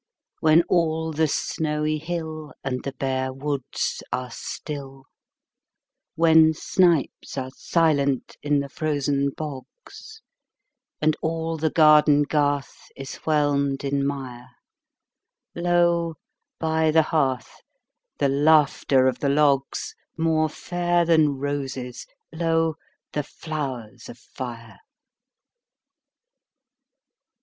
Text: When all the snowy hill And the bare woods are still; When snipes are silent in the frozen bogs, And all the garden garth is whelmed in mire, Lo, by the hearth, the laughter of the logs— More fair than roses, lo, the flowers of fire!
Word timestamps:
When 0.39 0.63
all 0.63 1.11
the 1.13 1.27
snowy 1.27 1.99
hill 1.99 2.53
And 2.63 2.81
the 2.83 2.93
bare 2.93 3.31
woods 3.31 4.01
are 4.11 4.31
still; 4.31 5.03
When 6.15 6.55
snipes 6.55 7.37
are 7.37 7.51
silent 7.55 8.35
in 8.41 8.61
the 8.61 8.67
frozen 8.67 9.29
bogs, 9.29 10.23
And 11.03 11.15
all 11.21 11.55
the 11.55 11.69
garden 11.69 12.23
garth 12.23 12.87
is 12.95 13.13
whelmed 13.27 13.83
in 13.83 14.03
mire, 14.03 14.49
Lo, 15.53 16.15
by 16.59 16.89
the 16.89 17.03
hearth, 17.03 17.61
the 18.17 18.27
laughter 18.27 19.05
of 19.05 19.19
the 19.19 19.29
logs— 19.29 19.93
More 20.17 20.49
fair 20.49 21.05
than 21.05 21.37
roses, 21.37 22.07
lo, 22.33 22.73
the 23.13 23.21
flowers 23.21 24.09
of 24.09 24.17
fire! 24.17 24.79